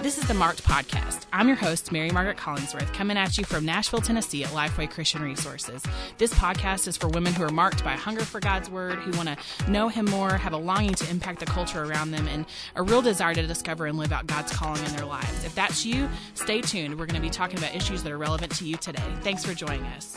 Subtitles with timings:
[0.00, 1.26] This is the Marked Podcast.
[1.32, 5.22] I'm your host, Mary Margaret Collingsworth, coming at you from Nashville, Tennessee at Lifeway Christian
[5.22, 5.82] Resources.
[6.18, 9.10] This podcast is for women who are marked by a hunger for God's Word, who
[9.16, 12.46] want to know Him more, have a longing to impact the culture around them, and
[12.76, 15.44] a real desire to discover and live out God's calling in their lives.
[15.44, 16.96] If that's you, stay tuned.
[16.96, 19.02] We're going to be talking about issues that are relevant to you today.
[19.22, 20.16] Thanks for joining us.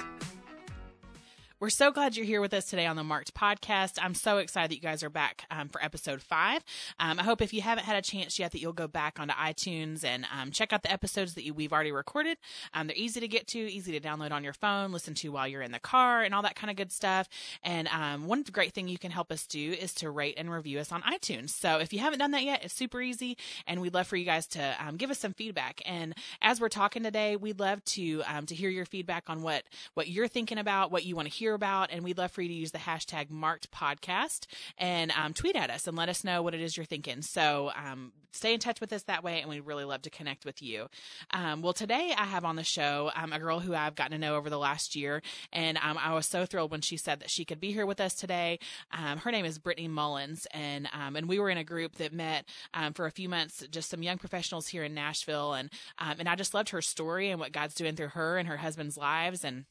[1.61, 3.99] We're so glad you're here with us today on the Marked Podcast.
[4.01, 6.63] I'm so excited that you guys are back um, for episode five.
[6.99, 9.35] Um, I hope if you haven't had a chance yet that you'll go back onto
[9.35, 12.39] iTunes and um, check out the episodes that you, we've already recorded.
[12.73, 15.47] Um, they're easy to get to, easy to download on your phone, listen to while
[15.47, 17.29] you're in the car, and all that kind of good stuff.
[17.61, 20.79] And um, one great thing you can help us do is to rate and review
[20.79, 21.51] us on iTunes.
[21.51, 24.25] So if you haven't done that yet, it's super easy, and we'd love for you
[24.25, 25.83] guys to um, give us some feedback.
[25.85, 29.61] And as we're talking today, we'd love to to hear your feedback on what
[29.93, 32.41] what you're thinking about, what you want to hear hear about, and we'd love for
[32.41, 34.45] you to use the hashtag marked podcast
[34.77, 37.21] and um, tweet at us and let us know what it is you're thinking.
[37.21, 40.45] So um, stay in touch with us that way, and we'd really love to connect
[40.45, 40.87] with you.
[41.31, 44.17] Um, well, today I have on the show um, a girl who I've gotten to
[44.17, 47.29] know over the last year, and um, I was so thrilled when she said that
[47.29, 48.57] she could be here with us today.
[48.91, 52.45] Um, her name is Brittany Mullins, and and we were in a group that met
[52.93, 56.53] for a few months, just some young professionals here in Nashville, and and I just
[56.53, 59.65] loved her story and what God's doing through her and her husband's lives, and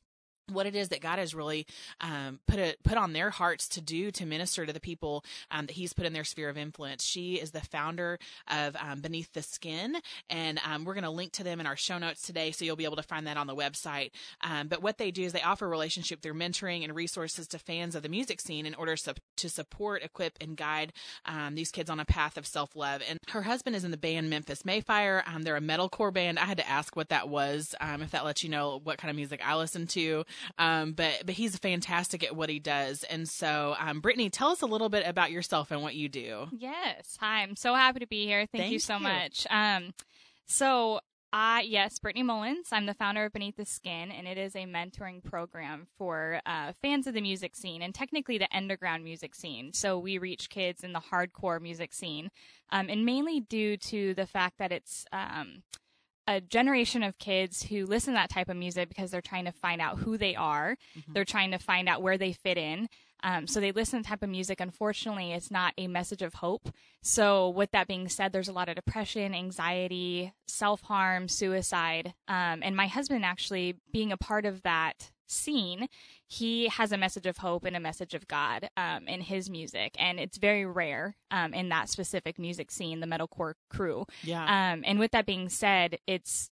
[0.50, 1.66] what it is that God has really
[2.00, 5.74] um, put put on their hearts to do to minister to the people um, that
[5.74, 7.04] He's put in their sphere of influence.
[7.04, 9.96] She is the founder of um, Beneath the Skin,
[10.28, 12.76] and um, we're going to link to them in our show notes today, so you'll
[12.76, 14.10] be able to find that on the website.
[14.42, 17.94] Um, but what they do is they offer relationship through mentoring and resources to fans
[17.94, 20.92] of the music scene in order su- to support, equip, and guide
[21.26, 23.02] um, these kids on a path of self love.
[23.08, 25.22] And her husband is in the band Memphis May Fire.
[25.40, 26.38] they're a metalcore band.
[26.38, 29.16] I had to ask what that was, if that lets you know what kind of
[29.16, 30.24] music I listen to.
[30.58, 33.04] Um, but but he's fantastic at what he does.
[33.04, 36.48] And so, um, Brittany, tell us a little bit about yourself and what you do.
[36.52, 37.42] Yes, hi.
[37.42, 38.40] I'm so happy to be here.
[38.40, 39.02] Thank, Thank you so you.
[39.02, 39.46] much.
[39.50, 39.92] Um,
[40.46, 41.00] so
[41.32, 42.68] I yes, Brittany Mullins.
[42.72, 46.72] I'm the founder of Beneath the Skin, and it is a mentoring program for uh,
[46.82, 49.72] fans of the music scene and technically the underground music scene.
[49.72, 52.30] So we reach kids in the hardcore music scene,
[52.70, 55.62] um, and mainly due to the fact that it's um,
[56.26, 59.52] a generation of kids who listen to that type of music because they're trying to
[59.52, 60.76] find out who they are.
[60.98, 61.12] Mm-hmm.
[61.12, 62.88] They're trying to find out where they fit in.
[63.22, 64.60] Um, so they listen to type of music.
[64.60, 66.70] Unfortunately, it's not a message of hope.
[67.02, 72.14] So with that being said, there's a lot of depression, anxiety, self harm, suicide.
[72.28, 75.88] Um, and my husband actually being a part of that scene,
[76.26, 79.94] he has a message of hope and a message of God um, in his music,
[79.98, 84.06] and it's very rare um, in that specific music scene, the metalcore crew.
[84.22, 84.42] Yeah.
[84.44, 86.50] Um, and with that being said, it's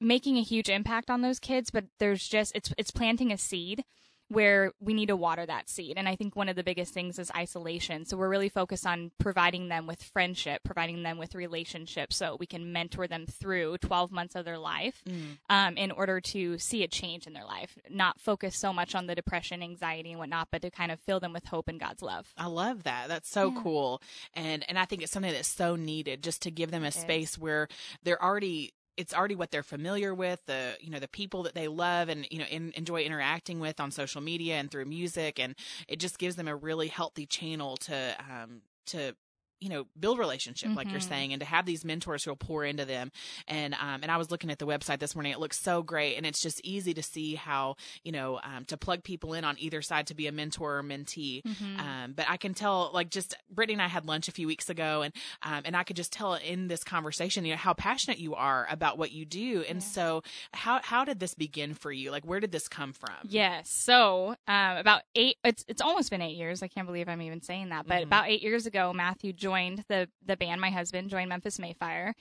[0.00, 3.84] making a huge impact on those kids, but there's just it's it's planting a seed
[4.32, 5.98] where we need to water that seed.
[5.98, 8.06] And I think one of the biggest things is isolation.
[8.06, 12.46] So we're really focused on providing them with friendship, providing them with relationships so we
[12.46, 15.38] can mentor them through 12 months of their life mm.
[15.50, 19.06] um, in order to see a change in their life, not focus so much on
[19.06, 22.02] the depression, anxiety, and whatnot, but to kind of fill them with hope and God's
[22.02, 22.32] love.
[22.38, 23.08] I love that.
[23.08, 23.60] That's so yeah.
[23.62, 24.02] cool.
[24.34, 26.94] And, and I think it's something that's so needed just to give them a it
[26.94, 27.38] space is.
[27.38, 27.68] where
[28.02, 31.68] they're already it's already what they're familiar with the you know the people that they
[31.68, 35.38] love and you know in, enjoy interacting with on social media and through music.
[35.38, 35.54] And
[35.88, 39.14] it just gives them a really healthy channel to um to
[39.62, 40.76] you know build relationship mm-hmm.
[40.76, 41.08] like you're mm-hmm.
[41.08, 43.12] saying and to have these mentors who'll pour into them
[43.46, 46.16] and um, and I was looking at the website this morning it looks so great
[46.16, 49.54] and it's just easy to see how you know um, to plug people in on
[49.58, 51.78] either side to be a mentor or mentee mm-hmm.
[51.78, 54.68] um, but I can tell like just Brittany and I had lunch a few weeks
[54.68, 58.18] ago and um, and I could just tell in this conversation you know how passionate
[58.18, 59.86] you are about what you do and yeah.
[59.86, 60.22] so
[60.52, 64.34] how how did this begin for you like where did this come from yes so
[64.48, 67.68] um, about eight it's it's almost been eight years I can't believe I'm even saying
[67.68, 68.04] that but mm-hmm.
[68.04, 70.60] about eight years ago Matthew joined joined the the band.
[70.60, 72.14] My husband joined Memphis May Fire,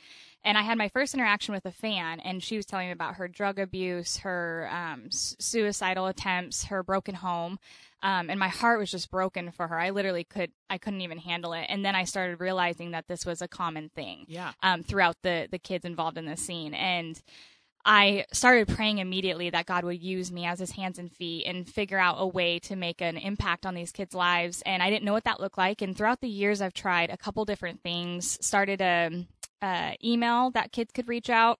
[0.43, 3.15] and I had my first interaction with a fan, and she was telling me about
[3.15, 7.57] her drug abuse, her um, suicidal attempts, her broken home.
[8.03, 9.79] Um, and my heart was just broken for her.
[9.79, 11.67] I literally could, I couldn't even handle it.
[11.69, 15.47] And then I started realizing that this was a common thing, yeah, um, throughout the
[15.51, 16.73] the kids involved in the scene.
[16.73, 17.21] And
[17.85, 21.67] I started praying immediately that God would use me as his hands and feet and
[21.67, 24.61] figure out a way to make an impact on these kids' lives.
[24.65, 25.81] And I didn't know what that looked like.
[25.81, 29.25] And throughout the years, I've tried a couple different things, started a,
[29.61, 31.59] a email that kids could reach out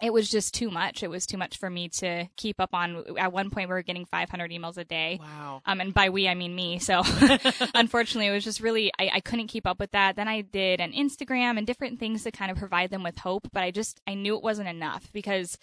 [0.00, 1.02] it was just too much.
[1.02, 3.18] It was too much for me to keep up on.
[3.18, 5.18] At one point, we were getting 500 emails a day.
[5.20, 5.62] Wow.
[5.66, 6.78] Um, and by we, I mean me.
[6.78, 7.02] So
[7.74, 10.14] unfortunately, it was just really, I, I couldn't keep up with that.
[10.16, 13.48] Then I did an Instagram and different things to kind of provide them with hope.
[13.52, 15.58] But I just, I knew it wasn't enough because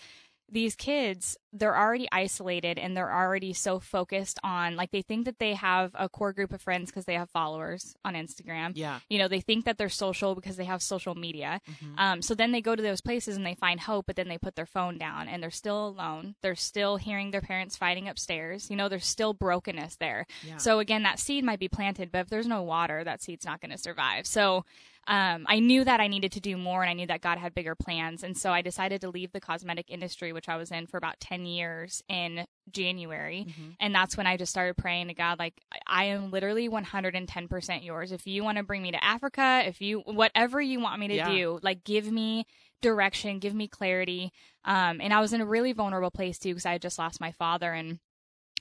[0.50, 5.40] these kids they're already isolated and they're already so focused on like they think that
[5.40, 8.74] they have a core group of friends because they have followers on instagram.
[8.76, 9.00] Yeah.
[9.10, 11.62] You know they think that they're social because they have social media.
[11.70, 12.00] Mm-hmm.
[12.00, 14.38] um, so then they go to those places and they find hope but then they
[14.38, 16.36] put their phone down and they're still alone.
[16.42, 18.70] They're still hearing their parents fighting upstairs.
[18.70, 20.28] You know there's still brokenness there.
[20.44, 20.58] Yeah.
[20.58, 23.62] so again that seed might be planted but if there's no water that seed's not
[23.62, 24.28] going to survive.
[24.28, 24.66] So
[25.08, 27.54] um, I knew that I needed to do more and I knew that God had
[27.54, 28.24] bigger plans.
[28.24, 31.20] And so I decided to leave the cosmetic industry, which I was in for about
[31.20, 33.46] 10 years in January.
[33.48, 33.70] Mm-hmm.
[33.80, 35.54] And that's when I just started praying to God, like,
[35.86, 38.12] I am literally 110% yours.
[38.12, 41.16] If you want to bring me to Africa, if you, whatever you want me to
[41.16, 41.30] yeah.
[41.30, 42.48] do, like, give me
[42.82, 44.32] direction, give me clarity.
[44.64, 47.22] Um, and I was in a really vulnerable place too because I had just lost
[47.22, 48.00] my father and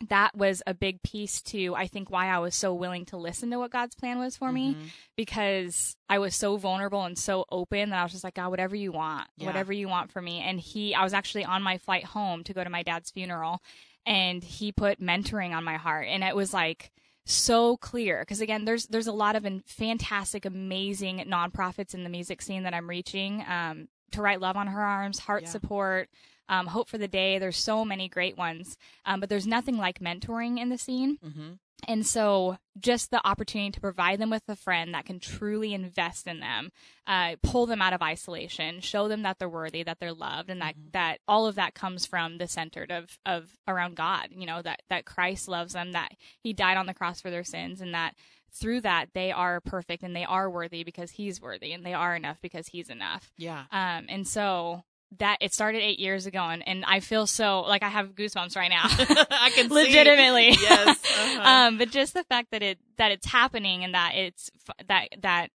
[0.08, 3.50] that was a big piece to I think why I was so willing to listen
[3.50, 4.80] to what God's plan was for mm-hmm.
[4.80, 8.50] me because I was so vulnerable and so open that I was just like God
[8.50, 9.46] whatever you want yeah.
[9.46, 12.54] whatever you want for me and he I was actually on my flight home to
[12.54, 13.60] go to my dad's funeral
[14.06, 16.90] and he put mentoring on my heart and it was like
[17.26, 22.42] so clear because again there's there's a lot of fantastic amazing nonprofits in the music
[22.42, 25.48] scene that I'm reaching um, to write love on her arms heart yeah.
[25.48, 26.08] support
[26.48, 27.38] um, Hope for the Day.
[27.38, 31.18] There's so many great ones, um, but there's nothing like mentoring in the scene.
[31.24, 31.52] Mm-hmm.
[31.86, 36.26] And so, just the opportunity to provide them with a friend that can truly invest
[36.26, 36.72] in them,
[37.06, 40.60] uh, pull them out of isolation, show them that they're worthy, that they're loved, and
[40.62, 40.88] that, mm-hmm.
[40.92, 44.28] that all of that comes from the centered of, of around God.
[44.30, 46.12] You know that that Christ loves them, that
[46.42, 48.14] He died on the cross for their sins, and that
[48.52, 52.16] through that they are perfect and they are worthy because He's worthy, and they are
[52.16, 53.32] enough because He's enough.
[53.36, 53.64] Yeah.
[53.70, 54.06] Um.
[54.08, 54.84] And so
[55.18, 58.56] that it started eight years ago and, and I feel so like I have goosebumps
[58.56, 58.84] right now.
[59.30, 60.50] I can legitimately.
[60.50, 60.88] Yes.
[60.88, 61.42] Uh-huh.
[61.48, 64.50] um, but just the fact that it, that it's happening and that it's,
[64.88, 65.50] that, that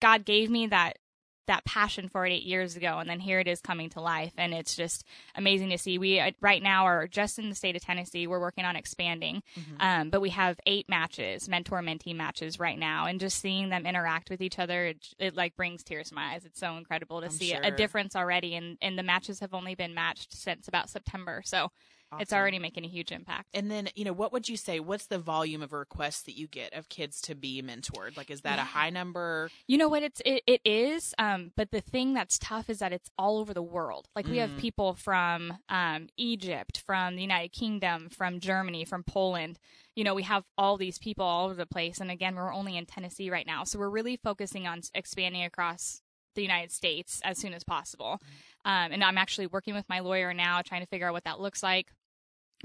[0.00, 0.98] God gave me that
[1.46, 4.32] that passion for it eight years ago, and then here it is coming to life,
[4.36, 5.04] and it's just
[5.34, 5.98] amazing to see.
[5.98, 8.26] We uh, right now are just in the state of Tennessee.
[8.26, 9.76] We're working on expanding, mm-hmm.
[9.80, 13.86] um, but we have eight matches, mentor mentee matches right now, and just seeing them
[13.86, 16.44] interact with each other, it, it like brings tears to my eyes.
[16.44, 17.60] It's so incredible to I'm see sure.
[17.62, 21.70] a difference already, and and the matches have only been matched since about September, so
[22.14, 22.22] Awesome.
[22.22, 23.48] It's already making a huge impact.
[23.54, 24.80] And then, you know, what would you say?
[24.80, 28.16] What's the volume of requests that you get of kids to be mentored?
[28.16, 28.62] Like, is that yeah.
[28.62, 29.50] a high number?
[29.66, 30.02] You know what?
[30.02, 31.14] It's it, it is.
[31.18, 34.08] Um, but the thing that's tough is that it's all over the world.
[34.14, 34.40] Like, we mm.
[34.40, 39.58] have people from um, Egypt, from the United Kingdom, from Germany, from Poland.
[39.96, 42.00] You know, we have all these people all over the place.
[42.00, 46.00] And again, we're only in Tennessee right now, so we're really focusing on expanding across
[46.34, 48.20] the United States as soon as possible.
[48.66, 48.86] Mm.
[48.86, 51.40] Um, and I'm actually working with my lawyer now, trying to figure out what that
[51.40, 51.92] looks like.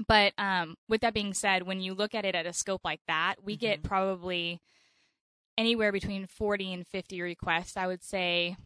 [0.06, 3.00] But um, with that being said, when you look at it at a scope like
[3.06, 3.60] that, we mm-hmm.
[3.60, 4.60] get probably
[5.58, 7.76] anywhere between 40 and 50 requests.
[7.76, 8.56] I would say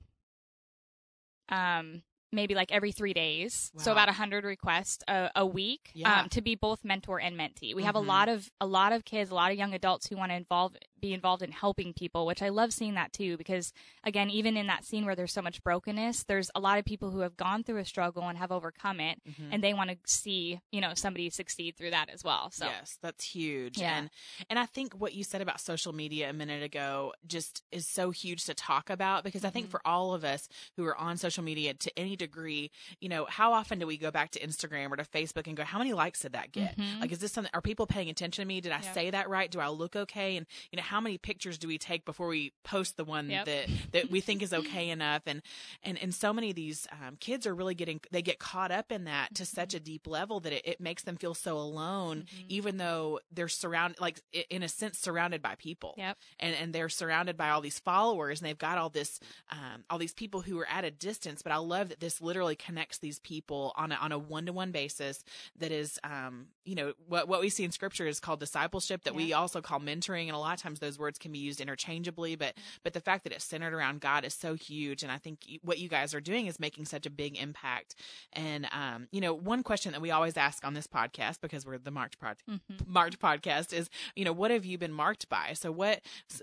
[1.49, 2.03] um,
[2.35, 3.71] maybe like every three days.
[3.75, 3.83] Wow.
[3.83, 6.21] So about a hundred requests a, a week yeah.
[6.21, 7.75] um, to be both mentor and mentee.
[7.75, 7.87] We mm-hmm.
[7.87, 8.09] have a mm-hmm.
[8.09, 10.77] lot of a lot of kids, a lot of young adults who want to involve
[11.05, 13.37] be involved in helping people, which I love seeing that too.
[13.37, 13.73] Because
[14.03, 17.11] again, even in that scene where there's so much brokenness, there's a lot of people
[17.11, 19.53] who have gone through a struggle and have overcome it, mm-hmm.
[19.53, 22.51] and they want to see you know somebody succeed through that as well.
[22.51, 23.79] So yes, that's huge.
[23.79, 23.97] Yeah.
[23.97, 24.11] And
[24.51, 28.11] and I think what you said about social media a minute ago just is so
[28.11, 29.45] huge to talk about because.
[29.45, 29.73] I think mm-hmm.
[29.73, 32.71] for all of us who are on social media to any degree,
[33.01, 35.65] you know, how often do we go back to Instagram or to Facebook and go,
[35.65, 36.77] how many likes did that get?
[36.77, 37.01] Mm-hmm.
[37.01, 37.51] Like, is this something?
[37.55, 38.61] Are people paying attention to me?
[38.61, 38.95] Did I yep.
[38.95, 39.51] say that right?
[39.51, 40.37] Do I look okay?
[40.37, 43.47] And you know, how many pictures do we take before we post the one yep.
[43.47, 45.23] that that we think is okay enough?
[45.27, 45.43] And
[45.83, 48.93] and and so many of these um, kids are really getting they get caught up
[48.93, 49.57] in that to mm-hmm.
[49.57, 52.45] such a deep level that it, it makes them feel so alone, mm-hmm.
[52.49, 54.21] even though they're surrounded, like
[54.51, 55.97] in a sense, surrounded by people.
[55.99, 56.17] Yep.
[56.39, 59.19] And and they're surrounded by all these followers, and they've got all this
[59.51, 61.43] um, all these people who are at a distance.
[61.43, 64.53] But I love that this literally connects these people on a on a one to
[64.53, 65.25] one basis.
[65.59, 69.03] That is, um, you know, what what we see in Scripture is called discipleship.
[69.03, 71.61] That we also call mentoring, and a lot of times those words can be used
[71.61, 72.37] interchangeably.
[72.37, 75.41] But but the fact that it's centered around God is so huge, and I think
[75.63, 77.95] what you guys are doing is making such a big impact.
[78.33, 81.79] And um, you know, one question that we always ask on this podcast because we're
[81.79, 82.77] the Marked pod- mm-hmm.
[82.87, 85.53] Marked podcast is, you know, what have you been marked by?
[85.55, 86.01] So what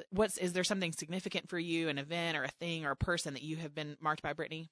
[0.09, 3.33] what's is there something significant for you, an event or a thing or a person
[3.33, 4.69] that you have been marked by, Brittany?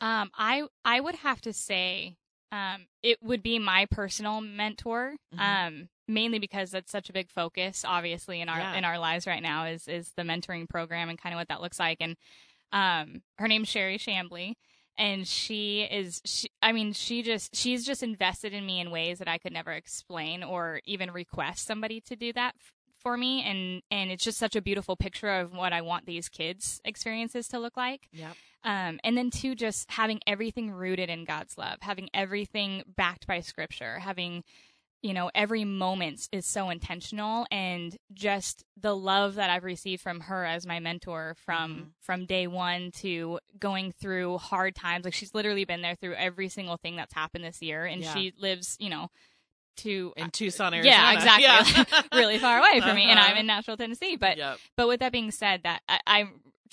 [0.00, 2.16] Um, I I would have to say
[2.52, 5.16] um, it would be my personal mentor.
[5.34, 5.66] Mm-hmm.
[5.66, 8.74] Um, mainly because that's such a big focus, obviously in our yeah.
[8.74, 11.60] in our lives right now is is the mentoring program and kind of what that
[11.60, 11.98] looks like.
[12.00, 12.16] And
[12.72, 14.54] um, her name's Sherry Shambly,
[14.98, 19.18] and she is she, I mean she just she's just invested in me in ways
[19.18, 22.54] that I could never explain or even request somebody to do that
[23.00, 26.28] for me and and it's just such a beautiful picture of what I want these
[26.28, 28.08] kids experiences to look like.
[28.12, 28.36] Yep.
[28.64, 33.38] Um, and then two, just having everything rooted in God's love, having everything backed by
[33.38, 34.42] scripture, having
[35.06, 40.20] you know every moment is so intentional and just the love that i've received from
[40.20, 41.82] her as my mentor from mm-hmm.
[42.00, 46.48] from day one to going through hard times like she's literally been there through every
[46.48, 48.14] single thing that's happened this year and yeah.
[48.14, 49.08] she lives you know
[49.76, 50.90] to in Tucson, Arizona.
[50.90, 51.44] Yeah, exactly.
[51.44, 52.02] Yeah.
[52.18, 52.94] really far away from uh-huh.
[52.94, 53.40] me, and I'm uh-huh.
[53.40, 54.16] in Nashville, Tennessee.
[54.16, 54.56] But yep.
[54.74, 56.24] but with that being said, that I, I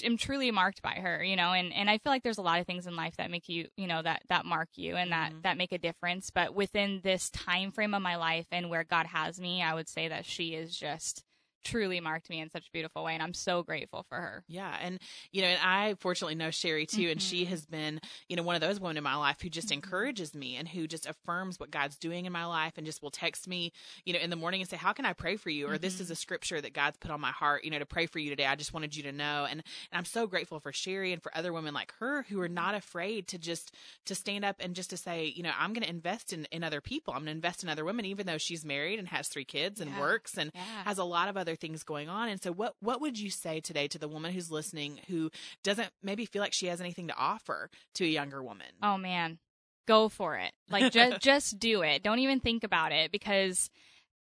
[0.03, 2.59] am truly marked by her, you know, and and I feel like there's a lot
[2.59, 5.31] of things in life that make you, you know, that that mark you and that
[5.31, 5.41] mm-hmm.
[5.41, 6.29] that make a difference.
[6.29, 9.89] But within this time frame of my life and where God has me, I would
[9.89, 11.23] say that she is just
[11.63, 14.43] truly marked me in such a beautiful way and I'm so grateful for her.
[14.47, 14.99] Yeah, and
[15.31, 17.11] you know, and I fortunately know Sherry too mm-hmm.
[17.11, 17.51] and she mm-hmm.
[17.51, 19.75] has been, you know, one of those women in my life who just mm-hmm.
[19.75, 23.11] encourages me and who just affirms what God's doing in my life and just will
[23.11, 23.71] text me,
[24.05, 25.81] you know, in the morning and say, "How can I pray for you?" or mm-hmm.
[25.81, 26.13] "This is mm-hmm.
[26.13, 28.45] a scripture that God's put on my heart, you know, to pray for you today.
[28.45, 31.35] I just wanted you to know." And, and I'm so grateful for Sherry and for
[31.35, 33.73] other women like her who are not afraid to just
[34.05, 36.63] to stand up and just to say, you know, I'm going to invest in in
[36.63, 37.13] other people.
[37.13, 39.79] I'm going to invest in other women even though she's married and has three kids
[39.79, 39.99] and yeah.
[39.99, 40.83] works and yeah.
[40.85, 43.59] has a lot of other things going on and so what what would you say
[43.59, 45.29] today to the woman who's listening who
[45.63, 48.67] doesn't maybe feel like she has anything to offer to a younger woman?
[48.81, 49.39] Oh man.
[49.85, 50.51] Go for it.
[50.69, 52.03] Like just just do it.
[52.03, 53.69] Don't even think about it because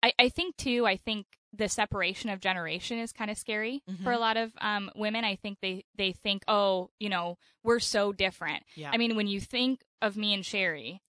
[0.02, 4.02] I, I think too, I think the separation of generation is kind of scary mm-hmm.
[4.02, 5.24] for a lot of um, women.
[5.24, 8.64] I think they they think, oh, you know, we're so different.
[8.74, 8.90] Yeah.
[8.92, 11.00] I mean, when you think of me and Sherry,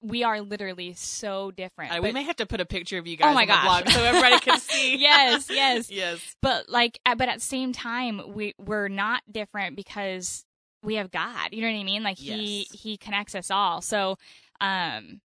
[0.00, 1.96] we are literally so different.
[1.96, 3.60] Uh, we may have to put a picture of you guys oh my on gosh.
[3.60, 4.96] the blog so everybody can see.
[4.98, 6.36] yes, yes, yes.
[6.42, 10.44] But like, but at the same time, we we're not different because
[10.82, 11.48] we have God.
[11.52, 12.02] You know what I mean?
[12.02, 12.38] Like yes.
[12.38, 13.80] he he connects us all.
[13.80, 14.18] So,
[14.60, 15.20] um,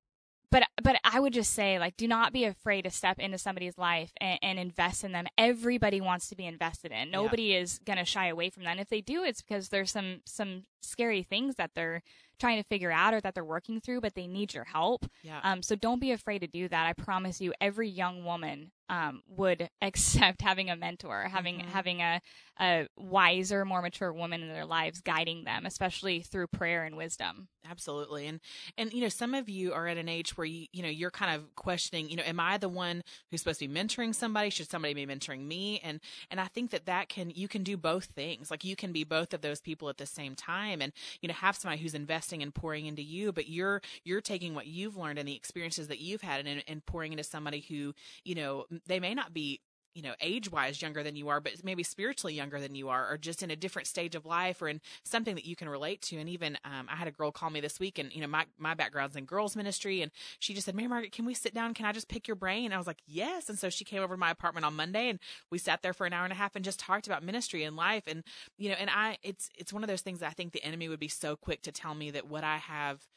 [0.51, 3.77] but but I would just say like do not be afraid to step into somebody's
[3.77, 5.25] life and, and invest in them.
[5.37, 7.11] Everybody wants to be invested in.
[7.11, 7.59] Nobody yeah.
[7.59, 8.71] is gonna shy away from that.
[8.71, 12.01] And if they do, it's because there's some some scary things that they're
[12.39, 15.05] trying to figure out or that they're working through, but they need your help.
[15.23, 15.39] Yeah.
[15.43, 16.85] Um, so don't be afraid to do that.
[16.87, 21.69] I promise you, every young woman um, would accept having a mentor, having mm-hmm.
[21.69, 22.21] having a,
[22.59, 27.47] a wiser, more mature woman in their lives guiding them, especially through prayer and wisdom.
[27.69, 28.27] Absolutely.
[28.27, 28.39] And
[28.77, 31.11] and you know, some of you are at an age where you you know, you're
[31.11, 34.49] kind of questioning, you know, am I the one who's supposed to be mentoring somebody?
[34.49, 35.79] Should somebody be mentoring me?
[35.83, 35.99] And
[36.31, 38.49] and I think that that can you can do both things.
[38.49, 41.33] Like you can be both of those people at the same time and you know,
[41.33, 41.95] have somebody who's
[42.27, 45.87] investing and pouring into you, but you're you're taking what you've learned and the experiences
[45.87, 47.93] that you've had and and pouring into somebody who,
[48.23, 49.61] you know, they may not be
[49.97, 53.11] you know, age wise younger than you are, but maybe spiritually younger than you are,
[53.11, 56.03] or just in a different stage of life or in something that you can relate
[56.03, 56.17] to.
[56.17, 58.45] And even, um, I had a girl call me this week and, you know, my,
[58.59, 61.73] my background's in girls ministry and she just said, Mary Margaret, can we sit down?
[61.73, 62.65] Can I just pick your brain?
[62.65, 63.49] And I was like, yes.
[63.49, 65.17] And so she came over to my apartment on Monday and
[65.49, 67.75] we sat there for an hour and a half and just talked about ministry and
[67.75, 68.03] life.
[68.05, 68.23] And,
[68.55, 70.89] you know, and I, it's, it's one of those things that I think the enemy
[70.89, 73.07] would be so quick to tell me that what I have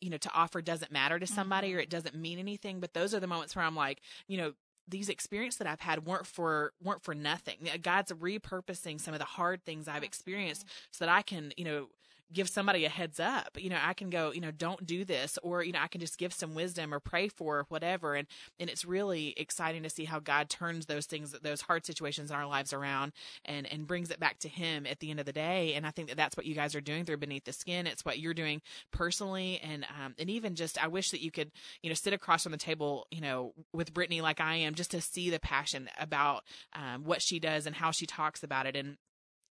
[0.00, 1.76] you know to offer doesn't matter to somebody mm-hmm.
[1.76, 4.54] or it doesn't mean anything but those are the moments where i'm like you know
[4.90, 7.56] these experiences that I've had weren't for weren't for nothing.
[7.82, 11.86] God's repurposing some of the hard things I've experienced so that I can, you know,
[12.32, 13.56] give somebody a heads up.
[13.58, 16.00] You know, I can go, you know, don't do this, or you know, I can
[16.00, 18.14] just give some wisdom or pray for whatever.
[18.14, 18.26] And
[18.58, 22.36] and it's really exciting to see how God turns those things, those hard situations in
[22.36, 23.12] our lives around,
[23.44, 25.74] and and brings it back to Him at the end of the day.
[25.74, 27.86] And I think that that's what you guys are doing through Beneath the Skin.
[27.86, 31.50] It's what you're doing personally, and um, and even just I wish that you could,
[31.82, 34.92] you know, sit across from the table, you know, with Brittany like I am, just
[34.92, 36.44] to see the passion about
[36.74, 38.96] um, what she does and how she talks about it, and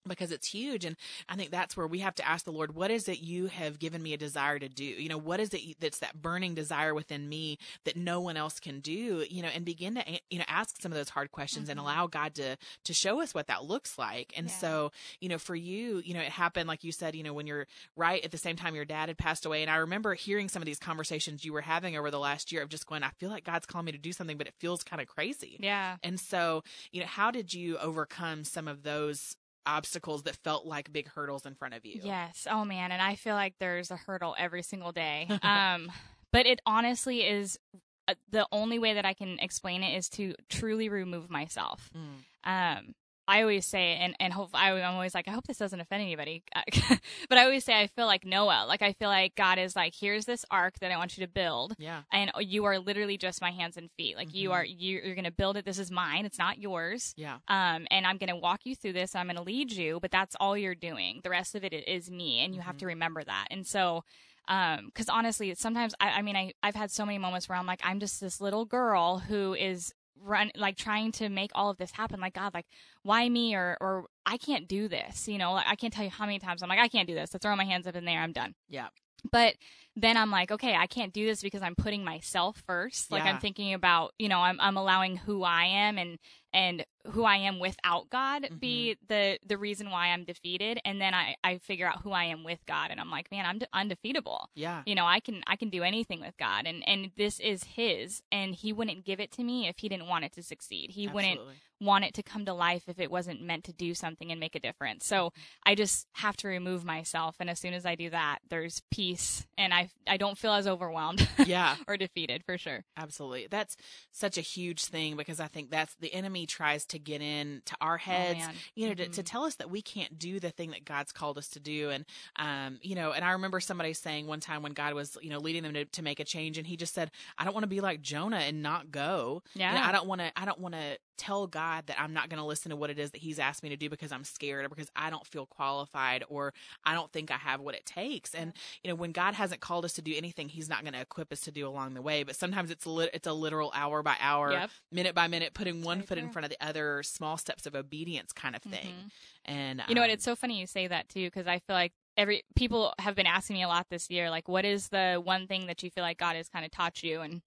[0.08, 0.86] because it's huge.
[0.86, 0.96] And
[1.28, 3.80] i think that's where we have to ask the lord what is it you have
[3.80, 4.84] given me a desire to do?
[4.84, 8.60] You know what is it that's that burning desire within me that no one else
[8.60, 9.26] can do?
[9.30, 11.72] You know and begin to you know ask some of those hard questions mm-hmm.
[11.72, 14.34] and allow god to to show us what that looks like.
[14.36, 14.54] And yeah.
[14.54, 17.48] so you know for you you know it happened like you said you know when
[17.48, 19.62] you're right at the same time your dad had passed away.
[19.62, 22.62] And i remember hearing some of these conversations you were having over the last year
[22.62, 24.84] of just going i feel like god's calling me to do something but it feels
[24.84, 25.58] kind of crazy.
[25.60, 25.98] Yeah.
[26.04, 29.36] And so you know how did you overcome some of those
[29.70, 32.02] obstacles that felt like big hurdles in front of you.
[32.04, 32.48] Yes.
[32.50, 35.28] Oh man, and I feel like there's a hurdle every single day.
[35.44, 35.92] um
[36.32, 37.60] but it honestly is
[38.08, 41.92] uh, the only way that I can explain it is to truly remove myself.
[41.96, 42.80] Mm.
[42.80, 42.96] Um
[43.30, 46.02] I always say, and and hope I, am always like, I hope this doesn't offend
[46.02, 46.42] anybody,
[47.30, 49.94] but I always say I feel like Noah, like I feel like God is like,
[49.96, 53.40] here's this ark that I want you to build, yeah, and you are literally just
[53.40, 54.38] my hands and feet, like mm-hmm.
[54.38, 55.66] you are you, you're gonna build it.
[55.66, 59.14] This is mine, it's not yours, yeah, um, and I'm gonna walk you through this.
[59.14, 61.22] I'm gonna lead you, but that's all you're doing.
[61.24, 62.66] The rest of it is me, and you mm-hmm.
[62.66, 62.90] have to mm-hmm.
[62.90, 63.48] remember that.
[63.52, 64.04] And so
[64.48, 67.68] um because honestly sometimes I, I mean I, i've had so many moments where i'm
[67.68, 71.78] like i'm just this little girl who is run like trying to make all of
[71.78, 72.66] this happen like god like
[73.04, 73.56] why me?
[73.56, 76.40] or or i can't do this you know like i can't tell you how many
[76.40, 78.34] times i'm like i can't do this i throw my hands up in there i'm
[78.34, 78.54] done.
[78.68, 78.88] Yeah.
[79.32, 79.56] But
[80.02, 83.12] then I'm like, okay, I can't do this because I'm putting myself first.
[83.12, 83.32] Like yeah.
[83.32, 86.18] I'm thinking about, you know, I'm I'm allowing who I am and
[86.54, 88.56] and who I am without God mm-hmm.
[88.56, 92.26] be the the reason why I'm defeated and then I I figure out who I
[92.26, 95.44] am with God and I'm like man I'm de- undefeatable yeah you know I can
[95.48, 99.20] I can do anything with God and and this is his and he wouldn't give
[99.20, 101.30] it to me if he didn't want it to succeed he Absolutely.
[101.30, 104.40] wouldn't want it to come to life if it wasn't meant to do something and
[104.40, 105.42] make a difference so mm-hmm.
[105.66, 109.46] I just have to remove myself and as soon as I do that there's peace
[109.58, 113.78] and I I don't feel as overwhelmed yeah or defeated for sure Absolutely that's
[114.12, 117.76] such a huge thing because I think that's the enemy tries to get in to
[117.82, 119.12] our oh, heads, oh, you know, mm-hmm.
[119.12, 121.60] to, to, tell us that we can't do the thing that God's called us to
[121.60, 121.90] do.
[121.90, 122.06] And,
[122.38, 125.40] um, you know, and I remember somebody saying one time when God was, you know,
[125.40, 127.70] leading them to, to make a change and he just said, I don't want to
[127.70, 129.44] be like Jonah and not go.
[129.54, 129.74] Yeah.
[129.74, 132.30] You know, I don't want to, I don't want to tell God that I'm not
[132.30, 134.24] going to listen to what it is that he's asked me to do because I'm
[134.24, 136.54] scared or because I don't feel qualified or
[136.86, 138.34] I don't think I have what it takes.
[138.34, 138.54] And,
[138.84, 141.32] you know, when God hasn't called us to do anything, he's not going to equip
[141.32, 142.24] us to do along the way.
[142.24, 144.70] But sometimes it's a, li- it's a literal hour by hour, yep.
[144.92, 148.32] minute by minute, putting one foot in front of the other, small steps of obedience
[148.32, 148.88] kind of thing.
[148.88, 149.08] Mm-hmm.
[149.46, 150.10] And you know what?
[150.10, 153.16] Um, it's so funny you say that too, because I feel like every people have
[153.16, 155.90] been asking me a lot this year, like, what is the one thing that you
[155.90, 157.22] feel like God has kind of taught you?
[157.22, 157.42] And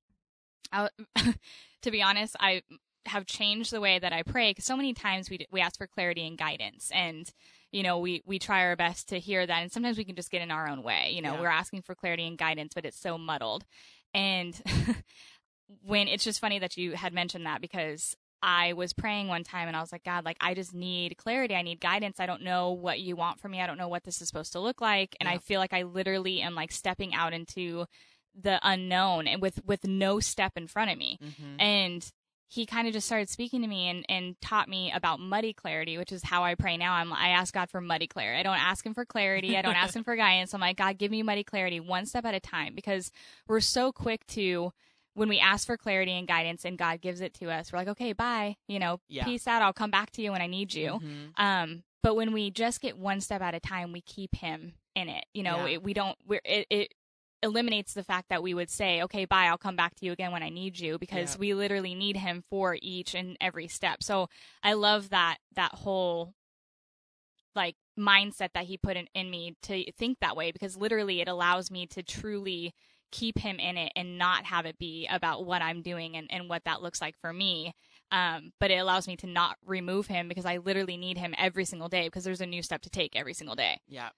[0.73, 0.89] I,
[1.83, 2.62] to be honest, I
[3.07, 5.87] have changed the way that I pray because so many times we we ask for
[5.87, 7.31] clarity and guidance and
[7.73, 10.31] you know we we try our best to hear that and sometimes we can just
[10.31, 11.41] get in our own way you know yeah.
[11.41, 13.64] we're asking for clarity and guidance but it's so muddled
[14.14, 14.61] and
[15.83, 19.69] when it's just funny that you had mentioned that because I was praying one time
[19.69, 21.55] and I was like, God, like, I just need clarity.
[21.55, 22.19] I need guidance.
[22.19, 23.61] I don't know what you want from me.
[23.61, 25.17] I don't know what this is supposed to look like.
[25.21, 25.37] And yeah.
[25.37, 27.87] I feel like I literally am like stepping out into
[28.35, 31.19] the unknown and with, with no step in front of me.
[31.23, 31.61] Mm-hmm.
[31.61, 32.12] And
[32.52, 35.97] he kind of just started speaking to me and, and taught me about muddy clarity,
[35.97, 36.92] which is how I pray now.
[36.92, 38.38] I'm, I ask God for muddy clarity.
[38.38, 39.56] I don't ask him for clarity.
[39.56, 40.52] I don't ask him for guidance.
[40.52, 43.11] I'm like, God, give me muddy clarity one step at a time because
[43.49, 44.71] we're so quick to,
[45.14, 47.88] when we ask for clarity and guidance and God gives it to us, we're like,
[47.88, 49.24] okay, bye, you know, yeah.
[49.24, 49.62] peace out.
[49.62, 50.90] I'll come back to you when I need you.
[50.90, 51.42] Mm-hmm.
[51.42, 55.09] Um, but when we just get one step at a time, we keep him in
[55.09, 55.24] it.
[55.33, 55.77] You know, yeah.
[55.77, 56.94] it, we don't, we're, it, it
[57.42, 60.33] eliminates the fact that we would say, okay, bye, I'll come back to you again
[60.33, 61.40] when I need you because yeah.
[61.40, 64.02] we literally need him for each and every step.
[64.02, 64.28] So
[64.62, 66.35] I love that, that whole
[67.55, 71.28] like mindset that he put in, in me to think that way because literally it
[71.28, 72.72] allows me to truly
[73.11, 76.48] keep him in it and not have it be about what I'm doing and, and
[76.48, 77.74] what that looks like for me.
[78.11, 81.64] Um, but it allows me to not remove him because I literally need him every
[81.64, 83.81] single day because there's a new step to take every single day.
[83.87, 84.11] Yeah.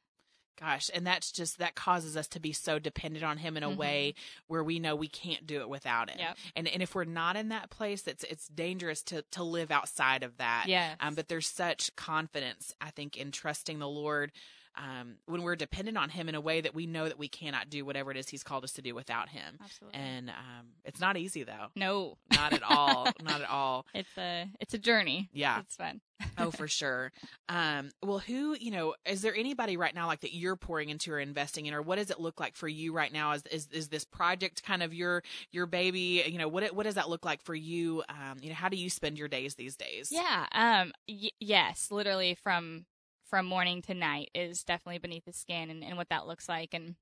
[0.60, 3.68] Gosh, and that's just that causes us to be so dependent on him in a
[3.68, 3.78] mm-hmm.
[3.78, 4.14] way
[4.46, 6.18] where we know we can't do it without him.
[6.18, 6.36] Yep.
[6.54, 10.22] And and if we're not in that place, it's it's dangerous to to live outside
[10.22, 10.66] of that.
[10.68, 10.94] Yeah.
[11.00, 14.30] Um, but there's such confidence, I think, in trusting the Lord
[14.76, 17.70] um, when we're dependent on him in a way that we know that we cannot
[17.70, 19.58] do whatever it is he's called us to do without him.
[19.62, 19.98] Absolutely.
[19.98, 21.66] And um, it's not easy though.
[21.76, 23.08] No, not at all.
[23.22, 23.86] not at all.
[23.94, 25.30] It's a it's a journey.
[25.32, 26.00] Yeah, it's fun.
[26.38, 27.12] oh, for sure.
[27.48, 28.94] Um, well, who you know?
[29.06, 31.96] Is there anybody right now like that you're pouring into or investing in, or what
[31.96, 33.32] does it look like for you right now?
[33.32, 36.24] Is is, is this project kind of your your baby?
[36.26, 38.02] You know, what what does that look like for you?
[38.08, 40.08] Um, you know, how do you spend your days these days?
[40.10, 40.46] Yeah.
[40.52, 40.92] Um.
[41.08, 42.86] Y- yes, literally from
[43.34, 46.72] from morning to night is definitely beneath the skin and, and what that looks like
[46.72, 46.94] and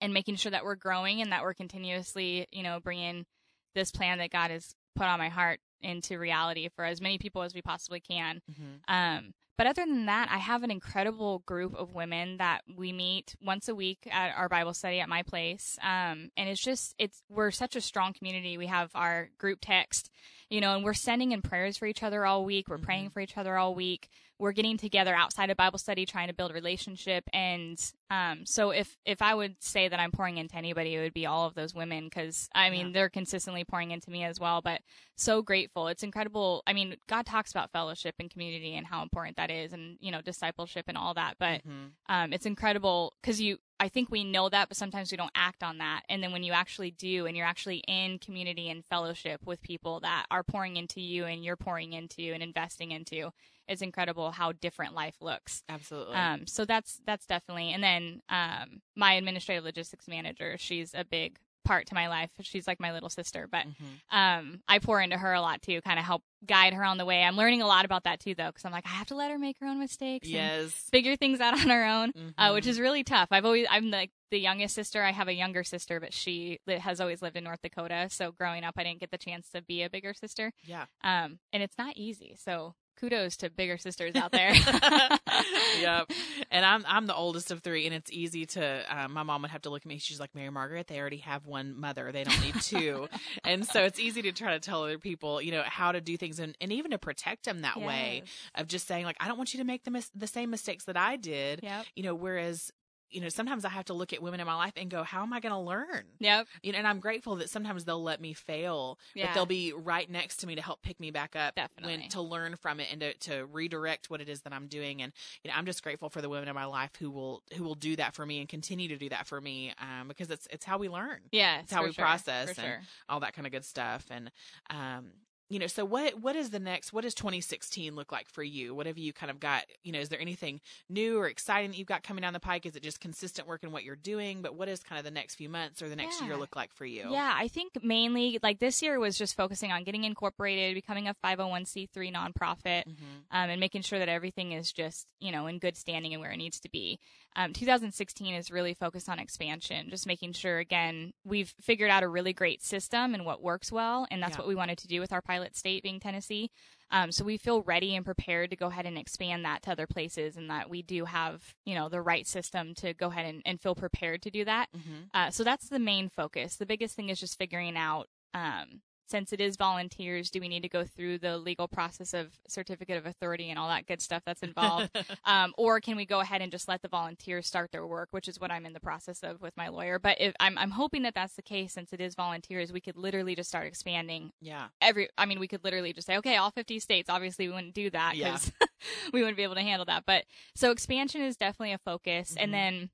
[0.00, 3.26] and making sure that we're growing and that we're continuously you know bringing
[3.74, 7.42] this plan that god has put on my heart into reality for as many people
[7.42, 8.40] as we possibly can.
[8.48, 8.94] Mm-hmm.
[8.94, 13.34] um, but other than that i have an incredible group of women that we meet
[13.44, 15.80] once a week at our bible study at my place.
[15.82, 18.56] Um, and it's just it's we're such a strong community.
[18.56, 20.10] We have our group text
[20.48, 22.68] you know and we're sending in prayers for each other all week.
[22.68, 22.84] We're mm-hmm.
[22.84, 24.08] praying for each other all week
[24.40, 27.24] we're getting together outside of Bible study, trying to build a relationship.
[27.32, 27.78] And
[28.10, 31.26] um, so if if I would say that I'm pouring into anybody, it would be
[31.26, 32.92] all of those women because I mean yeah.
[32.94, 34.62] they're consistently pouring into me as well.
[34.62, 34.80] But
[35.16, 36.62] so grateful, it's incredible.
[36.66, 40.10] I mean, God talks about fellowship and community and how important that is, and you
[40.10, 41.34] know discipleship and all that.
[41.38, 41.88] But mm-hmm.
[42.08, 45.62] um, it's incredible because you I think we know that, but sometimes we don't act
[45.62, 46.02] on that.
[46.10, 50.00] And then when you actually do, and you're actually in community and fellowship with people
[50.00, 53.30] that are pouring into you and you're pouring into and investing into,
[53.66, 55.62] it's incredible how different life looks.
[55.68, 56.14] Absolutely.
[56.14, 57.72] Um, so that's that's definitely.
[57.72, 62.30] And then um, my administrative logistics manager, she's a big part to my life.
[62.40, 64.16] She's like my little sister, but mm-hmm.
[64.16, 67.04] um, I pour into her a lot too, kind of help guide her on the
[67.04, 67.22] way.
[67.22, 69.30] I'm learning a lot about that too, though, because I'm like, I have to let
[69.30, 72.28] her make her own mistakes, yes, figure things out on her own, mm-hmm.
[72.38, 72.70] uh, which mm-hmm.
[72.70, 73.28] is really tough.
[73.30, 75.02] I've always, I'm like the youngest sister.
[75.02, 78.08] I have a younger sister, but she has always lived in North Dakota.
[78.10, 80.52] So growing up, I didn't get the chance to be a bigger sister.
[80.64, 82.36] Yeah, um, and it's not easy.
[82.38, 84.54] So kudos to bigger sisters out there.
[85.80, 86.10] yep.
[86.50, 88.84] And I'm I'm the oldest of three, and it's easy to.
[88.88, 89.98] Um, my mom would have to look at me.
[89.98, 92.10] She's like, Mary Margaret, they already have one mother.
[92.12, 93.08] They don't need two.
[93.44, 96.16] and so it's easy to try to tell other people, you know, how to do
[96.16, 97.86] things, and, and even to protect them that yes.
[97.86, 98.22] way
[98.54, 100.84] of just saying like, I don't want you to make the mis- the same mistakes
[100.84, 101.60] that I did.
[101.62, 101.86] Yep.
[101.96, 102.70] You know, whereas
[103.10, 105.22] you know, sometimes I have to look at women in my life and go, how
[105.22, 106.04] am I going to learn?
[106.18, 106.46] Yep.
[106.62, 109.26] You know, and I'm grateful that sometimes they'll let me fail, yeah.
[109.26, 111.98] but they'll be right next to me to help pick me back up Definitely.
[111.98, 115.02] when to learn from it and to, to redirect what it is that I'm doing.
[115.02, 117.64] And, you know, I'm just grateful for the women in my life who will, who
[117.64, 119.72] will do that for me and continue to do that for me.
[119.80, 121.20] Um, because it's, it's how we learn.
[121.32, 121.60] Yeah.
[121.60, 122.04] It's how we sure.
[122.04, 122.80] process and sure.
[123.08, 124.06] all that kind of good stuff.
[124.10, 124.30] And,
[124.70, 125.12] um,
[125.50, 126.92] you know, so what what is the next?
[126.92, 128.72] What does 2016 look like for you?
[128.72, 129.64] What have you kind of got?
[129.82, 132.66] You know, is there anything new or exciting that you've got coming down the pike?
[132.66, 134.42] Is it just consistent work in what you're doing?
[134.42, 136.28] But what is kind of the next few months or the next yeah.
[136.28, 137.08] year look like for you?
[137.10, 141.16] Yeah, I think mainly like this year was just focusing on getting incorporated, becoming a
[141.24, 143.18] 501c3 nonprofit, mm-hmm.
[143.32, 146.30] um, and making sure that everything is just you know in good standing and where
[146.30, 147.00] it needs to be.
[147.36, 152.08] Um, 2016 is really focused on expansion, just making sure again we've figured out a
[152.08, 154.38] really great system and what works well, and that's yeah.
[154.38, 156.50] what we wanted to do with our pilot state being Tennessee.
[156.90, 159.86] Um, so we feel ready and prepared to go ahead and expand that to other
[159.86, 163.42] places, and that we do have you know the right system to go ahead and,
[163.46, 164.68] and feel prepared to do that.
[164.76, 165.02] Mm-hmm.
[165.14, 166.56] Uh, so that's the main focus.
[166.56, 170.62] The biggest thing is just figuring out um, since it is volunteers, do we need
[170.62, 174.22] to go through the legal process of certificate of authority and all that good stuff
[174.24, 174.90] that's involved?
[175.24, 178.28] um, or can we go ahead and just let the volunteers start their work, which
[178.28, 179.98] is what I'm in the process of with my lawyer.
[179.98, 182.96] But if I'm, I'm hoping that that's the case, since it is volunteers, we could
[182.96, 184.30] literally just start expanding.
[184.40, 184.68] Yeah.
[184.80, 187.10] Every, I mean, we could literally just say, okay, all 50 states.
[187.10, 188.66] Obviously, we wouldn't do that because yeah.
[189.12, 190.04] we wouldn't be able to handle that.
[190.06, 192.32] But so expansion is definitely a focus.
[192.32, 192.44] Mm-hmm.
[192.44, 192.90] And then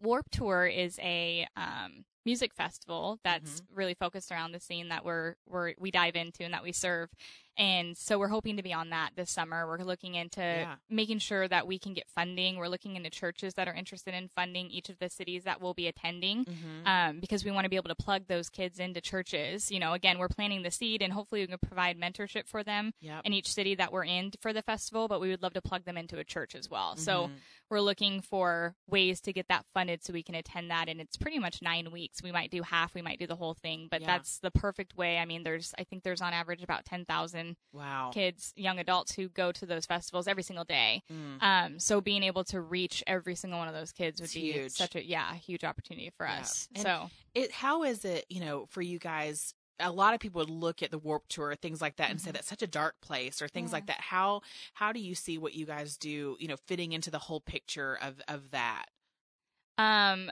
[0.00, 3.78] Warped Tour is a um, music festival that's mm-hmm.
[3.78, 7.08] really focused around the scene that we're, we're we dive into and that we serve
[7.58, 9.66] and so we're hoping to be on that this summer.
[9.66, 10.74] We're looking into yeah.
[10.90, 12.56] making sure that we can get funding.
[12.56, 15.74] We're looking into churches that are interested in funding each of the cities that we'll
[15.74, 16.86] be attending mm-hmm.
[16.86, 19.70] um, because we want to be able to plug those kids into churches.
[19.70, 22.92] You know, again, we're planting the seed and hopefully we can provide mentorship for them
[23.00, 23.22] yep.
[23.24, 25.84] in each city that we're in for the festival, but we would love to plug
[25.84, 26.92] them into a church as well.
[26.92, 27.00] Mm-hmm.
[27.00, 27.30] So
[27.70, 30.88] we're looking for ways to get that funded so we can attend that.
[30.88, 32.22] And it's pretty much nine weeks.
[32.22, 34.08] We might do half, we might do the whole thing, but yeah.
[34.08, 35.18] that's the perfect way.
[35.18, 38.10] I mean, there's, I think there's on average about 10,000 wow.
[38.12, 41.02] kids, young adults who go to those festivals every single day.
[41.12, 41.42] Mm.
[41.42, 44.52] Um, so being able to reach every single one of those kids would it's be
[44.52, 44.72] huge.
[44.72, 46.68] such a yeah, huge opportunity for us.
[46.74, 50.40] And so it how is it, you know, for you guys a lot of people
[50.40, 52.12] would look at the Warped Tour things like that mm-hmm.
[52.12, 52.34] and say mm-hmm.
[52.34, 53.76] that's such a dark place or things yeah.
[53.76, 54.42] like that how
[54.74, 57.98] how do you see what you guys do you know fitting into the whole picture
[58.02, 58.86] of of that
[59.78, 60.30] um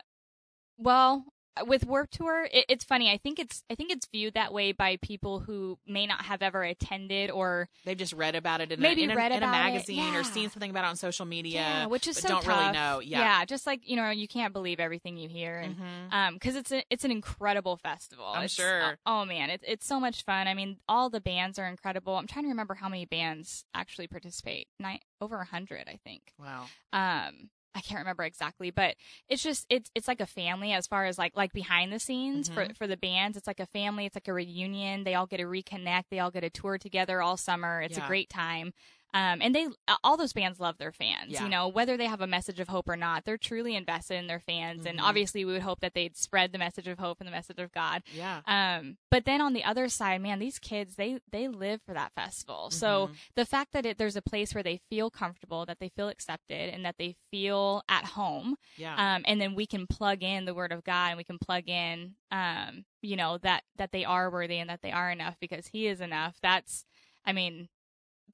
[0.78, 1.24] well
[1.66, 3.10] with Warped Tour, it, it's funny.
[3.10, 6.42] I think it's I think it's viewed that way by people who may not have
[6.42, 9.42] ever attended or they've just read about it in maybe a, in read a, in
[9.42, 10.18] a magazine yeah.
[10.18, 12.60] or seen something about it on social media, yeah, which is so don't tough.
[12.60, 13.00] really know.
[13.00, 16.14] Yeah, yeah, just like you know, you can't believe everything you hear, and mm-hmm.
[16.14, 18.26] um, because it's a, it's an incredible festival.
[18.26, 18.82] I'm it's, sure.
[18.82, 20.48] Uh, oh man, it's it's so much fun.
[20.48, 22.16] I mean, all the bands are incredible.
[22.16, 24.68] I'm trying to remember how many bands actually participate.
[24.80, 26.32] Nine over a hundred, I think.
[26.38, 26.66] Wow.
[26.92, 28.94] Um, I can't remember exactly, but
[29.28, 32.48] it's just it's it's like a family as far as like like behind the scenes
[32.48, 32.68] mm-hmm.
[32.68, 33.36] for for the bands.
[33.36, 34.06] It's like a family.
[34.06, 35.04] It's like a reunion.
[35.04, 36.04] They all get to reconnect.
[36.10, 37.80] They all get a tour together all summer.
[37.80, 38.04] It's yeah.
[38.04, 38.72] a great time.
[39.14, 39.68] Um, and they,
[40.02, 41.44] all those bands love their fans, yeah.
[41.44, 44.26] you know, whether they have a message of hope or not, they're truly invested in
[44.26, 44.80] their fans.
[44.80, 44.88] Mm-hmm.
[44.88, 47.60] And obviously we would hope that they'd spread the message of hope and the message
[47.60, 48.02] of God.
[48.12, 48.40] Yeah.
[48.48, 52.12] Um, but then on the other side, man, these kids, they, they live for that
[52.16, 52.70] festival.
[52.70, 52.76] Mm-hmm.
[52.76, 56.08] So the fact that it, there's a place where they feel comfortable, that they feel
[56.08, 58.56] accepted and that they feel at home.
[58.76, 58.96] Yeah.
[58.96, 61.68] Um, and then we can plug in the word of God and we can plug
[61.68, 65.68] in, um, you know, that, that they are worthy and that they are enough because
[65.68, 66.36] he is enough.
[66.42, 66.84] That's,
[67.24, 67.68] I mean,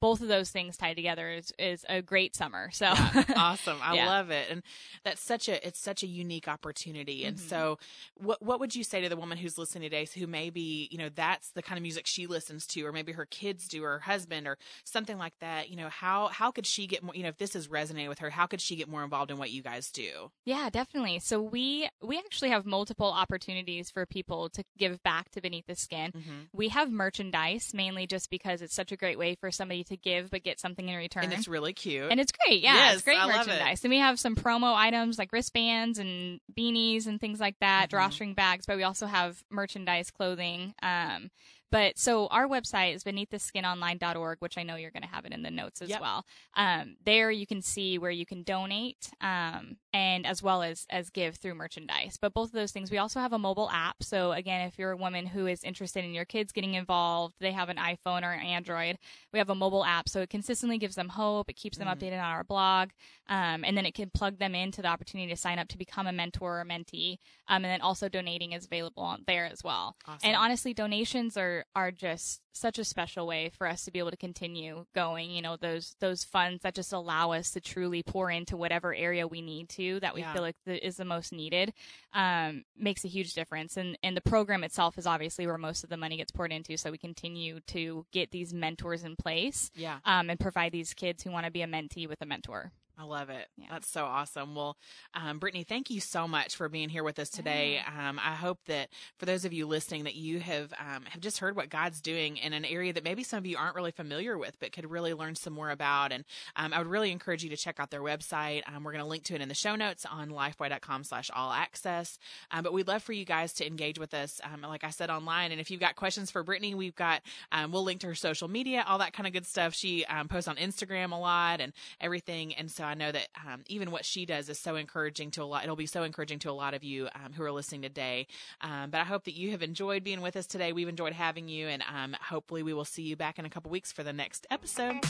[0.01, 2.71] both of those things tied together is, is a great summer.
[2.73, 3.79] So yeah, awesome.
[3.83, 4.07] I yeah.
[4.07, 4.49] love it.
[4.51, 4.63] And
[5.05, 7.25] that's such a, it's such a unique opportunity.
[7.25, 7.49] And mm-hmm.
[7.49, 7.79] so
[8.17, 11.11] what, what would you say to the woman who's listening today who maybe, you know,
[11.15, 13.99] that's the kind of music she listens to, or maybe her kids do, or her
[14.01, 17.29] husband or something like that, you know, how, how could she get more, you know,
[17.29, 19.63] if this is resonating with her, how could she get more involved in what you
[19.63, 20.31] guys do?
[20.45, 21.19] Yeah, definitely.
[21.19, 25.77] So we, we actually have multiple opportunities for people to give back to Beneath the
[25.77, 26.13] Skin.
[26.13, 26.41] Mm-hmm.
[26.53, 30.31] We have merchandise mainly just because it's such a great way for somebody to give
[30.31, 31.25] but get something in return.
[31.25, 32.11] And it's really cute.
[32.11, 32.63] And it's great.
[32.63, 33.81] Yeah, yes, it's great I merchandise.
[33.81, 33.85] It.
[33.85, 37.97] And we have some promo items like wristbands and beanies and things like that, mm-hmm.
[37.97, 40.75] drawstring bags, but we also have merchandise clothing.
[40.83, 41.31] Um,
[41.71, 45.43] but so our website is beneaththeskinonline.org, which I know you're going to have it in
[45.43, 46.01] the notes as yep.
[46.01, 46.25] well.
[46.57, 51.11] Um, there you can see where you can donate um, and as well as as
[51.11, 52.17] give through merchandise.
[52.21, 54.03] But both of those things, we also have a mobile app.
[54.03, 57.53] So again, if you're a woman who is interested in your kids getting involved, they
[57.53, 58.99] have an iPhone or an Android.
[59.33, 61.51] We have a mobile app, so it consistently gives them hope.
[61.51, 61.97] It keeps them mm.
[61.97, 62.91] updated on our blog,
[63.29, 66.07] um, and then it can plug them into the opportunity to sign up to become
[66.07, 67.19] a mentor or mentee.
[67.49, 69.97] Um, and then also donating is available on there as well.
[70.07, 70.21] Awesome.
[70.23, 74.11] And honestly, donations are are just such a special way for us to be able
[74.11, 75.31] to continue going.
[75.31, 79.27] You know, those those funds that just allow us to truly pour into whatever area
[79.27, 80.33] we need to that we yeah.
[80.33, 81.73] feel like the, is the most needed
[82.13, 83.77] um, makes a huge difference.
[83.77, 86.77] And and the program itself is obviously where most of the money gets poured into.
[86.77, 91.23] So we continue to get these mentors in place, yeah, um, and provide these kids
[91.23, 92.73] who want to be a mentee with a mentor.
[93.01, 93.47] I love it.
[93.57, 93.67] Yeah.
[93.71, 94.55] That's so awesome.
[94.55, 94.77] Well,
[95.15, 97.81] um, Brittany, thank you so much for being here with us today.
[97.99, 101.39] Um, I hope that for those of you listening, that you have um, have just
[101.39, 104.37] heard what God's doing in an area that maybe some of you aren't really familiar
[104.37, 106.13] with, but could really learn some more about.
[106.13, 106.25] And
[106.57, 108.63] um, I would really encourage you to check out their website.
[108.69, 112.19] Um, we're going to link to it in the show notes on lifeway.com/slash all access.
[112.51, 115.53] Um, but we'd love for you guys to engage with us, like I said, online.
[115.53, 117.23] And if you've got questions for Brittany, we've got
[117.71, 119.73] we'll link to her social media, all that kind of good stuff.
[119.73, 123.91] She posts on Instagram a lot and everything, and so I know that um, even
[123.91, 125.63] what she does is so encouraging to a lot.
[125.63, 128.27] It'll be so encouraging to a lot of you um, who are listening today.
[128.61, 130.73] Um, but I hope that you have enjoyed being with us today.
[130.73, 133.71] We've enjoyed having you, and um, hopefully we will see you back in a couple
[133.71, 135.05] weeks for the next episode.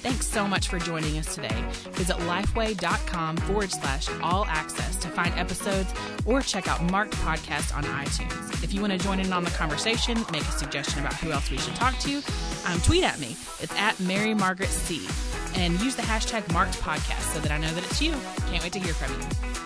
[0.00, 1.64] Thanks so much for joining us today.
[1.92, 5.92] Visit lifeway.com forward slash all access to find episodes
[6.24, 8.62] or check out Marked Podcast on iTunes.
[8.62, 11.50] If you want to join in on the conversation, make a suggestion about who else
[11.50, 12.22] we should talk to,
[12.66, 13.36] um, tweet at me.
[13.60, 15.08] It's at Mary Margaret C
[15.56, 18.12] and use the hashtag marked podcast so that I know that it's you.
[18.50, 19.65] Can't wait to hear from you.